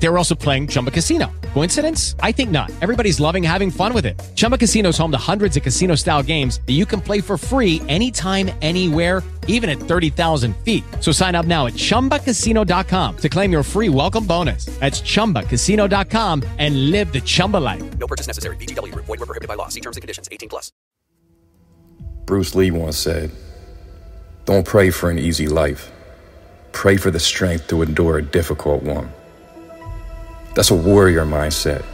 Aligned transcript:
They 0.00 0.08
were 0.08 0.18
also 0.18 0.34
playing 0.34 0.68
Chumba 0.68 0.90
Casino. 0.90 1.30
Coincidence? 1.54 2.14
I 2.20 2.32
think 2.32 2.50
not. 2.50 2.70
Everybody's 2.80 3.18
loving 3.18 3.42
having 3.42 3.70
fun 3.70 3.92
with 3.92 4.06
it. 4.06 4.18
Chumba 4.36 4.56
Casino 4.56 4.90
is 4.90 4.98
home 4.98 5.10
to 5.10 5.18
hundreds 5.18 5.56
of 5.56 5.62
casino 5.62 5.96
style 5.96 6.22
games 6.22 6.60
that 6.66 6.74
you 6.74 6.86
can 6.86 7.00
play 7.00 7.20
for 7.20 7.36
free 7.36 7.82
anytime, 7.88 8.50
anywhere, 8.62 9.22
even 9.48 9.68
at 9.68 9.78
30,000 9.78 10.56
feet. 10.58 10.84
So 11.00 11.10
sign 11.10 11.34
up 11.34 11.46
now 11.46 11.66
at 11.66 11.72
chumbacasino.com 11.72 13.16
to 13.16 13.28
claim 13.28 13.50
your 13.50 13.62
free 13.62 13.88
welcome 13.88 14.24
bonus. 14.24 14.66
That's 14.78 15.00
chumbacasino.com 15.00 16.44
and 16.58 16.90
live 16.90 17.12
the 17.12 17.20
Chumba 17.20 17.56
life. 17.56 17.98
No 17.98 18.06
purchase 18.06 18.28
necessary. 18.28 18.56
VGW 18.56 18.92
Group. 18.92 19.06
Void 19.06 19.18
were 19.18 19.26
prohibited 19.26 19.48
by 19.48 19.54
law. 19.54 19.68
See 19.68 19.80
terms 19.80 19.96
and 19.96 20.02
conditions. 20.02 20.28
18 20.30 20.48
plus. 20.48 20.70
Bruce 22.26 22.54
Lee 22.54 22.70
once 22.70 22.98
said, 22.98 23.30
Don't 24.44 24.66
pray 24.66 24.90
for 24.90 25.10
an 25.10 25.18
easy 25.18 25.48
life. 25.48 25.90
Pray 26.72 26.98
for 26.98 27.10
the 27.10 27.18
strength 27.18 27.68
to 27.68 27.80
endure 27.80 28.18
a 28.18 28.22
difficult 28.22 28.82
one. 28.82 29.10
That's 30.58 30.72
a 30.72 30.74
warrior 30.74 31.24
mindset. 31.24 31.84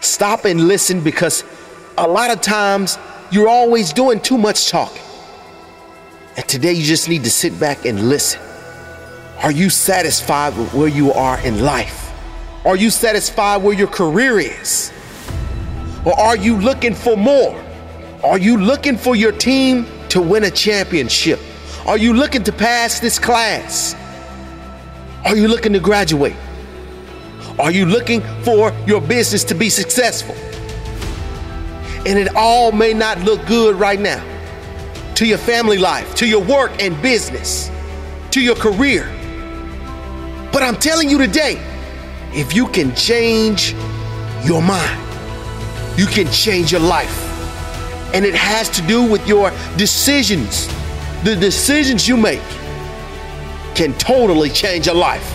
Stop 0.00 0.46
and 0.46 0.66
listen 0.66 1.04
because 1.04 1.44
a 1.98 2.08
lot 2.08 2.30
of 2.30 2.40
times 2.40 2.98
you're 3.30 3.50
always 3.50 3.92
doing 3.92 4.18
too 4.18 4.38
much 4.38 4.70
talking. 4.70 5.02
And 6.38 6.48
today 6.48 6.72
you 6.72 6.84
just 6.84 7.06
need 7.06 7.24
to 7.24 7.30
sit 7.30 7.60
back 7.60 7.84
and 7.84 8.08
listen. 8.08 8.40
Are 9.42 9.52
you 9.52 9.68
satisfied 9.68 10.56
with 10.56 10.72
where 10.72 10.88
you 10.88 11.12
are 11.12 11.38
in 11.40 11.60
life? 11.60 12.10
Are 12.64 12.76
you 12.76 12.88
satisfied 12.88 13.62
where 13.62 13.74
your 13.74 13.88
career 13.88 14.38
is? 14.38 14.90
Or 16.06 16.18
are 16.18 16.38
you 16.38 16.56
looking 16.56 16.94
for 16.94 17.14
more? 17.14 17.62
Are 18.24 18.38
you 18.38 18.56
looking 18.56 18.96
for 18.96 19.14
your 19.14 19.32
team 19.32 19.86
to 20.08 20.22
win 20.22 20.44
a 20.44 20.50
championship? 20.50 21.40
Are 21.84 21.98
you 21.98 22.14
looking 22.14 22.42
to 22.44 22.52
pass 22.52 23.00
this 23.00 23.18
class? 23.18 23.96
Are 25.24 25.36
you 25.36 25.46
looking 25.46 25.72
to 25.74 25.80
graduate? 25.80 26.36
Are 27.58 27.70
you 27.70 27.86
looking 27.86 28.22
for 28.42 28.72
your 28.86 29.00
business 29.00 29.44
to 29.44 29.54
be 29.54 29.70
successful? 29.70 30.34
And 32.04 32.18
it 32.18 32.34
all 32.34 32.72
may 32.72 32.92
not 32.92 33.20
look 33.20 33.46
good 33.46 33.76
right 33.76 34.00
now 34.00 34.24
to 35.14 35.24
your 35.24 35.38
family 35.38 35.78
life, 35.78 36.14
to 36.16 36.26
your 36.26 36.42
work 36.42 36.72
and 36.82 37.00
business, 37.00 37.70
to 38.32 38.40
your 38.40 38.56
career. 38.56 39.04
But 40.52 40.64
I'm 40.64 40.76
telling 40.76 41.08
you 41.08 41.18
today, 41.18 41.62
if 42.32 42.54
you 42.54 42.66
can 42.66 42.94
change 42.96 43.74
your 44.44 44.60
mind, 44.60 44.98
you 45.96 46.06
can 46.06 46.26
change 46.32 46.72
your 46.72 46.80
life. 46.80 47.28
And 48.12 48.24
it 48.24 48.34
has 48.34 48.68
to 48.70 48.82
do 48.82 49.04
with 49.04 49.26
your 49.28 49.52
decisions. 49.76 50.66
The 51.22 51.36
decisions 51.36 52.08
you 52.08 52.16
make 52.16 52.42
can 53.74 53.92
totally 53.94 54.50
change 54.50 54.86
your 54.86 54.94
life. 54.94 55.26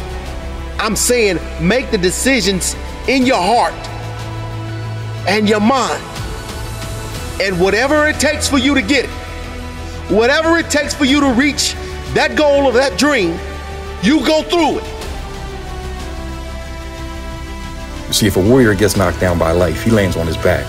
I'm 0.79 0.95
saying 0.95 1.39
make 1.59 1.89
the 1.91 1.97
decisions 1.97 2.75
in 3.07 3.25
your 3.25 3.41
heart 3.41 3.73
and 5.27 5.49
your 5.49 5.59
mind. 5.59 6.03
And 7.41 7.59
whatever 7.59 8.07
it 8.07 8.19
takes 8.19 8.47
for 8.47 8.57
you 8.57 8.73
to 8.73 8.81
get 8.81 9.05
it, 9.05 9.11
whatever 10.09 10.57
it 10.57 10.69
takes 10.69 10.93
for 10.93 11.05
you 11.05 11.19
to 11.19 11.31
reach 11.33 11.73
that 12.13 12.35
goal 12.35 12.65
or 12.65 12.71
that 12.73 12.97
dream, 12.97 13.37
you 14.01 14.25
go 14.25 14.41
through 14.43 14.79
it. 14.79 14.97
See, 18.13 18.25
if 18.25 18.37
a 18.37 18.41
warrior 18.41 18.73
gets 18.73 18.95
knocked 18.95 19.19
down 19.19 19.37
by 19.37 19.51
life, 19.51 19.83
he 19.83 19.91
lands 19.91 20.15
on 20.15 20.25
his 20.25 20.37
back 20.37 20.65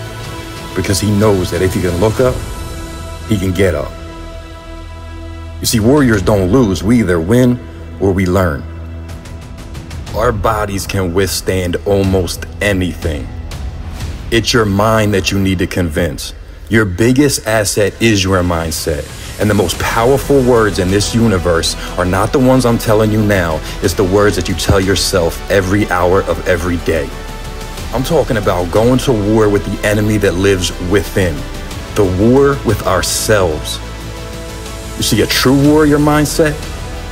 because 0.75 0.99
he 0.99 1.09
knows 1.17 1.49
that 1.51 1.61
if 1.61 1.73
he 1.73 1.81
can 1.81 1.95
look 1.97 2.19
up, 2.19 2.35
he 3.27 3.37
can 3.37 3.51
get 3.51 3.75
up. 3.75 3.91
You 5.59 5.65
see, 5.65 5.79
warriors 5.79 6.21
don't 6.21 6.51
lose. 6.51 6.83
We 6.83 6.99
either 6.99 7.19
win 7.19 7.59
or 7.99 8.13
we 8.13 8.25
learn. 8.25 8.63
Our 10.15 10.31
bodies 10.31 10.87
can 10.87 11.13
withstand 11.13 11.75
almost 11.85 12.45
anything. 12.61 13.27
It's 14.31 14.53
your 14.53 14.65
mind 14.65 15.13
that 15.13 15.31
you 15.31 15.39
need 15.39 15.59
to 15.59 15.67
convince. 15.67 16.33
Your 16.69 16.85
biggest 16.85 17.45
asset 17.45 17.99
is 18.01 18.23
your 18.23 18.41
mindset. 18.41 19.03
And 19.41 19.49
the 19.49 19.53
most 19.53 19.77
powerful 19.79 20.41
words 20.43 20.79
in 20.79 20.91
this 20.91 21.13
universe 21.13 21.75
are 21.97 22.05
not 22.05 22.31
the 22.31 22.39
ones 22.39 22.65
I'm 22.65 22.77
telling 22.77 23.11
you 23.11 23.21
now, 23.21 23.59
it's 23.81 23.93
the 23.93 24.03
words 24.03 24.35
that 24.35 24.47
you 24.47 24.55
tell 24.55 24.79
yourself 24.79 25.49
every 25.49 25.89
hour 25.89 26.21
of 26.23 26.47
every 26.47 26.77
day. 26.77 27.09
I'm 27.93 28.03
talking 28.03 28.37
about 28.37 28.71
going 28.71 28.99
to 28.99 29.11
war 29.11 29.49
with 29.49 29.65
the 29.65 29.87
enemy 29.87 30.17
that 30.17 30.35
lives 30.35 30.71
within, 30.89 31.35
the 31.95 32.05
war 32.19 32.57
with 32.65 32.85
ourselves. 32.85 33.79
You 34.99 35.03
see, 35.03 35.21
a 35.21 35.25
true 35.25 35.55
warrior 35.71 35.97
mindset, 35.97 36.59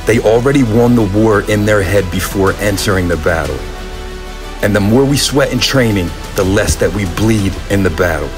they 0.04 0.20
already 0.20 0.62
won 0.62 0.94
the 0.94 1.10
war 1.18 1.40
in 1.50 1.64
their 1.64 1.82
head 1.82 2.04
before 2.10 2.52
entering 2.58 3.08
the 3.08 3.16
battle. 3.16 3.58
And 4.62 4.76
the 4.76 4.80
more 4.80 5.06
we 5.06 5.16
sweat 5.16 5.54
in 5.54 5.58
training, 5.58 6.10
the 6.36 6.44
less 6.44 6.74
that 6.76 6.92
we 6.92 7.06
bleed 7.16 7.54
in 7.70 7.82
the 7.82 7.88
battle. 7.88 8.28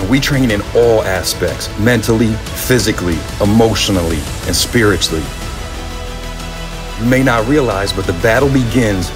And 0.00 0.10
we 0.10 0.20
train 0.20 0.50
in 0.50 0.60
all 0.76 1.02
aspects 1.02 1.70
mentally, 1.78 2.34
physically, 2.66 3.18
emotionally, 3.40 4.18
and 4.46 4.54
spiritually. 4.54 5.24
You 7.00 7.06
may 7.06 7.22
not 7.22 7.48
realize, 7.48 7.90
but 7.90 8.04
the 8.04 8.12
battle 8.20 8.50
begins 8.50 9.08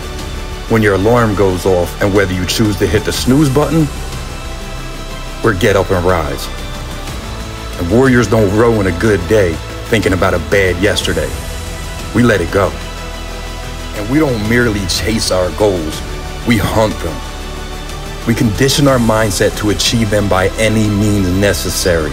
when 0.70 0.80
your 0.80 0.94
alarm 0.94 1.34
goes 1.34 1.66
off 1.66 2.00
and 2.00 2.14
whether 2.14 2.32
you 2.32 2.46
choose 2.46 2.78
to 2.78 2.86
hit 2.86 3.04
the 3.04 3.12
snooze 3.12 3.50
button 3.50 3.86
or 5.44 5.52
get 5.52 5.76
up 5.76 5.90
and 5.90 6.06
rise. 6.06 6.48
And 7.78 7.90
warriors 7.90 8.26
don't 8.26 8.54
row 8.56 8.80
in 8.80 8.88
a 8.88 8.98
good 8.98 9.26
day 9.28 9.54
thinking 9.88 10.12
about 10.12 10.34
a 10.34 10.38
bad 10.50 10.82
yesterday. 10.82 11.30
We 12.14 12.22
let 12.22 12.40
it 12.40 12.52
go. 12.52 12.70
And 13.94 14.10
we 14.10 14.18
don't 14.18 14.48
merely 14.48 14.84
chase 14.86 15.30
our 15.30 15.50
goals, 15.56 16.00
we 16.46 16.56
hunt 16.56 16.94
them. 17.00 17.16
We 18.26 18.34
condition 18.34 18.88
our 18.88 18.98
mindset 18.98 19.56
to 19.58 19.70
achieve 19.70 20.10
them 20.10 20.28
by 20.28 20.48
any 20.58 20.88
means 20.88 21.28
necessary. 21.38 22.12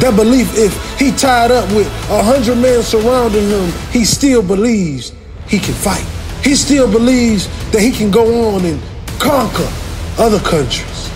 That 0.00 0.14
belief, 0.16 0.56
if 0.56 0.72
he 0.98 1.12
tied 1.12 1.50
up 1.50 1.68
with 1.74 1.86
a 2.08 2.22
hundred 2.22 2.56
men 2.56 2.82
surrounding 2.82 3.48
him, 3.48 3.70
he 3.90 4.04
still 4.04 4.42
believes 4.42 5.12
he 5.46 5.58
can 5.58 5.74
fight. 5.74 6.06
He 6.42 6.54
still 6.54 6.90
believes 6.90 7.48
that 7.72 7.82
he 7.82 7.90
can 7.90 8.10
go 8.10 8.54
on 8.54 8.64
and 8.64 8.80
conquer 9.18 9.68
other 10.16 10.40
countries, 10.40 11.10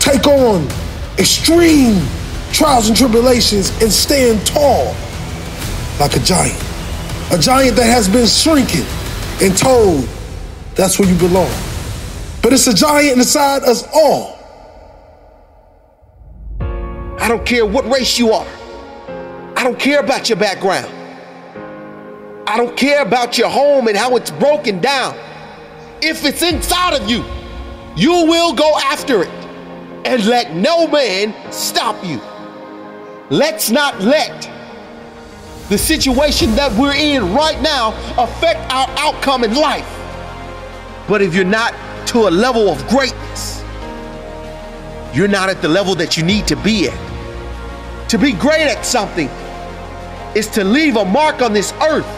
take 0.00 0.26
on 0.26 0.66
extreme 1.18 2.02
trials 2.58 2.88
and 2.88 2.96
tribulations, 2.96 3.70
and 3.80 3.92
stand 3.92 4.44
tall 4.44 4.92
like 6.00 6.16
a 6.16 6.18
giant. 6.18 6.60
A 7.30 7.38
giant 7.38 7.76
that 7.76 7.86
has 7.86 8.08
been 8.08 8.26
shrinking 8.26 8.84
and 9.40 9.56
told 9.56 10.08
that's 10.74 10.98
where 10.98 11.08
you 11.08 11.14
belong. 11.16 11.52
But 12.42 12.52
it's 12.52 12.66
a 12.66 12.74
giant 12.74 13.16
inside 13.16 13.62
us 13.62 13.86
all. 13.94 14.36
I 16.60 17.28
don't 17.28 17.46
care 17.46 17.64
what 17.64 17.88
race 17.88 18.18
you 18.18 18.32
are. 18.32 18.46
I 19.56 19.62
don't 19.62 19.78
care 19.78 20.00
about 20.00 20.28
your 20.28 20.38
background. 20.38 20.92
I 22.48 22.56
don't 22.56 22.76
care 22.76 23.02
about 23.02 23.38
your 23.38 23.50
home 23.50 23.86
and 23.86 23.96
how 23.96 24.16
it's 24.16 24.32
broken 24.32 24.80
down. 24.80 25.16
If 26.02 26.24
it's 26.24 26.42
inside 26.42 27.00
of 27.00 27.08
you, 27.08 27.24
you 27.94 28.26
will 28.26 28.52
go 28.52 28.76
after 28.78 29.22
it 29.22 29.30
and 30.04 30.24
let 30.26 30.56
no 30.56 30.88
man 30.88 31.52
stop 31.52 32.04
you. 32.04 32.20
Let's 33.30 33.70
not 33.70 34.00
let 34.00 34.50
the 35.68 35.76
situation 35.76 36.54
that 36.54 36.72
we're 36.78 36.94
in 36.94 37.34
right 37.34 37.60
now 37.60 37.90
affect 38.16 38.72
our 38.72 38.88
outcome 38.98 39.44
in 39.44 39.54
life. 39.54 39.86
But 41.06 41.20
if 41.20 41.34
you're 41.34 41.44
not 41.44 41.74
to 42.08 42.28
a 42.28 42.30
level 42.30 42.70
of 42.70 42.86
greatness, 42.88 43.62
you're 45.12 45.28
not 45.28 45.50
at 45.50 45.60
the 45.60 45.68
level 45.68 45.94
that 45.96 46.16
you 46.16 46.22
need 46.22 46.46
to 46.48 46.56
be 46.56 46.88
at. 46.88 48.08
To 48.08 48.16
be 48.16 48.32
great 48.32 48.66
at 48.66 48.86
something 48.86 49.28
is 50.34 50.48
to 50.48 50.64
leave 50.64 50.96
a 50.96 51.04
mark 51.04 51.42
on 51.42 51.52
this 51.52 51.72
earth, 51.82 52.08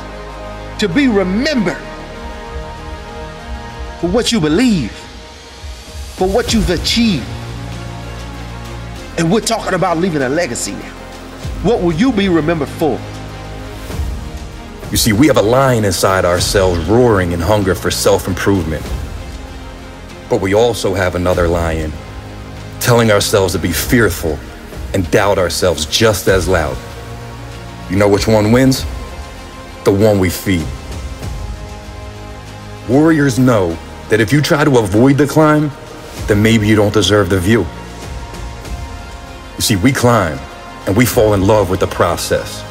to 0.78 0.88
be 0.88 1.08
remembered 1.08 1.76
for 4.00 4.08
what 4.10 4.30
you 4.30 4.40
believe, 4.40 4.92
for 4.92 6.28
what 6.28 6.54
you've 6.54 6.70
achieved. 6.70 7.26
And 9.18 9.32
we're 9.32 9.40
talking 9.40 9.74
about 9.74 9.98
leaving 9.98 10.22
a 10.22 10.28
legacy 10.28 10.72
now. 10.72 10.99
What 11.62 11.82
will 11.82 11.92
you 11.92 12.10
be 12.10 12.30
remembered 12.30 12.70
for? 12.70 12.98
You 14.90 14.96
see, 14.96 15.12
we 15.12 15.26
have 15.26 15.36
a 15.36 15.42
lion 15.42 15.84
inside 15.84 16.24
ourselves 16.24 16.80
roaring 16.88 17.32
in 17.32 17.40
hunger 17.40 17.74
for 17.74 17.90
self 17.90 18.26
improvement. 18.26 18.82
But 20.30 20.40
we 20.40 20.54
also 20.54 20.94
have 20.94 21.16
another 21.16 21.46
lion 21.46 21.92
telling 22.80 23.10
ourselves 23.10 23.52
to 23.52 23.58
be 23.58 23.72
fearful 23.72 24.38
and 24.94 25.08
doubt 25.10 25.36
ourselves 25.38 25.84
just 25.84 26.28
as 26.28 26.48
loud. 26.48 26.78
You 27.90 27.96
know 27.96 28.08
which 28.08 28.26
one 28.26 28.52
wins? 28.52 28.84
The 29.84 29.92
one 29.92 30.18
we 30.18 30.30
feed. 30.30 30.66
Warriors 32.88 33.38
know 33.38 33.76
that 34.08 34.18
if 34.18 34.32
you 34.32 34.40
try 34.40 34.64
to 34.64 34.78
avoid 34.78 35.18
the 35.18 35.26
climb, 35.26 35.70
then 36.26 36.42
maybe 36.42 36.66
you 36.66 36.74
don't 36.74 36.94
deserve 36.94 37.28
the 37.28 37.38
view. 37.38 37.66
You 39.56 39.60
see, 39.60 39.76
we 39.76 39.92
climb 39.92 40.38
and 40.86 40.96
we 40.96 41.04
fall 41.04 41.34
in 41.34 41.46
love 41.46 41.70
with 41.70 41.80
the 41.80 41.86
process. 41.86 42.64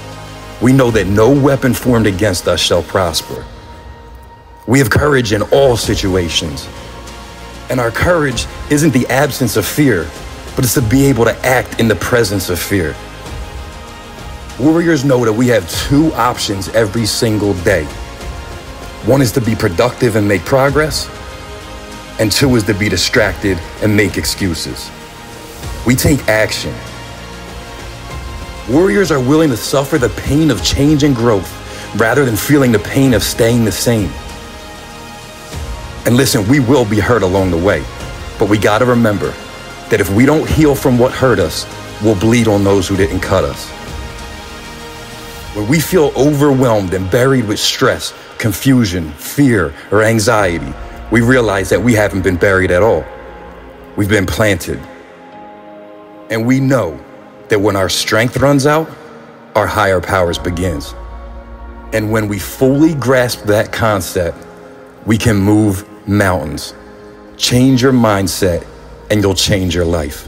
We 0.62 0.74
know 0.74 0.92
that 0.92 1.08
no 1.08 1.30
weapon 1.30 1.74
formed 1.74 2.08
against 2.08 2.48
us 2.48 2.60
shall 2.60 2.84
prosper. 2.84 3.46
We 4.68 4.80
have 4.80 4.90
courage 4.90 5.32
in 5.34 5.42
all 5.54 5.78
situations. 5.78 6.68
And 7.70 7.80
our 7.80 7.92
courage 7.92 8.46
isn't 8.70 8.94
the 8.94 9.08
absence 9.08 9.56
of 9.58 9.66
fear, 9.66 10.10
but 10.56 10.66
it's 10.66 10.74
to 10.74 10.82
be 10.82 11.06
able 11.06 11.26
to 11.26 11.36
act 11.46 11.80
in 11.80 11.88
the 11.88 11.96
presence 11.96 12.50
of 12.50 12.60
fear. 12.60 12.96
Warriors 14.60 15.06
know 15.06 15.24
that 15.24 15.32
we 15.32 15.48
have 15.48 15.70
two 15.88 16.12
options 16.14 16.68
every 16.70 17.06
single 17.06 17.54
day. 17.64 17.86
One 19.06 19.22
is 19.22 19.32
to 19.34 19.42
be 19.42 19.56
productive 19.56 20.18
and 20.18 20.28
make 20.28 20.44
progress, 20.44 21.10
and 22.20 22.30
two 22.30 22.54
is 22.56 22.64
to 22.64 22.74
be 22.74 22.90
distracted 22.90 23.58
and 23.82 23.96
make 23.96 24.18
excuses. 24.18 24.92
We 25.88 25.96
take 25.96 26.28
action. 26.28 26.76
Warriors 28.70 29.12
are 29.12 29.20
willing 29.20 29.50
to 29.50 29.58
suffer 29.58 29.98
the 29.98 30.10
pain 30.10 30.52
of 30.52 30.64
change 30.64 31.02
and 31.02 31.16
growth 31.16 31.52
rather 32.00 32.24
than 32.24 32.36
feeling 32.36 32.72
the 32.72 32.78
pain 32.78 33.16
of 33.16 33.24
staying 33.24 33.66
the 33.66 33.72
same. 33.72 34.12
And 36.06 36.16
listen, 36.16 36.48
we 36.48 36.60
will 36.60 36.86
be 36.86 37.00
hurt 37.00 37.24
along 37.24 37.50
the 37.50 37.58
way, 37.58 37.84
but 38.38 38.48
we 38.48 38.60
gotta 38.60 38.86
remember 38.86 39.34
that 39.90 40.00
if 40.00 40.12
we 40.12 40.24
don't 40.24 40.48
heal 40.48 40.76
from 40.76 41.00
what 41.00 41.12
hurt 41.12 41.40
us, 41.40 41.66
we'll 42.04 42.20
bleed 42.20 42.48
on 42.48 42.64
those 42.64 42.88
who 42.88 42.96
didn't 42.96 43.22
cut 43.22 43.44
us. 43.44 43.68
When 45.56 45.68
we 45.68 45.80
feel 45.80 46.12
overwhelmed 46.16 46.94
and 46.94 47.10
buried 47.10 47.48
with 47.48 47.58
stress, 47.58 48.14
confusion, 48.38 49.12
fear, 49.14 49.74
or 49.90 50.04
anxiety, 50.04 50.72
we 51.12 51.22
realize 51.22 51.70
that 51.70 51.82
we 51.82 51.96
haven't 51.96 52.22
been 52.22 52.38
buried 52.38 52.70
at 52.70 52.84
all. 52.84 53.04
We've 53.96 54.08
been 54.08 54.28
planted. 54.28 54.80
And 56.30 56.46
we 56.46 56.60
know 56.60 57.04
that 57.50 57.60
when 57.60 57.76
our 57.76 57.90
strength 57.90 58.38
runs 58.38 58.66
out, 58.66 58.90
our 59.56 59.68
higher 59.68 60.00
powers 60.02 60.38
begins. 60.38 60.94
And 61.94 62.12
when 62.12 62.28
we 62.28 62.40
fully 62.40 62.94
grasp 62.94 63.44
that 63.44 63.74
concept, 63.74 64.38
we 65.06 65.18
can 65.18 65.36
move 65.36 65.88
mountains. 66.08 66.74
Change 67.38 67.82
your 67.82 67.94
mindset 67.94 68.66
and 69.10 69.22
you'll 69.22 69.34
change 69.36 69.74
your 69.74 69.86
life. 69.86 70.28